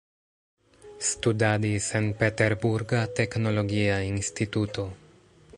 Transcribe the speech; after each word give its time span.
Studadis 1.09 1.91
en 2.01 2.09
Peterburga 2.23 3.05
teknologia 3.21 4.03
instituto. 4.11 4.93